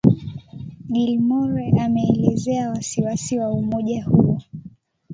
Gilmore 0.91 1.73
ameelezea 1.81 2.69
wasiwasi 2.69 3.39
wa 3.39 3.51
umoja 3.53 4.03
huo. 4.05 4.41